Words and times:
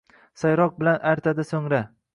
sayroq 0.43 0.73
bilan 0.79 0.99
artadi 1.11 1.47
soʼngra 1.53 1.87